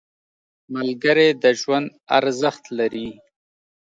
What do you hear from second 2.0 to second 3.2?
ارزښت لري.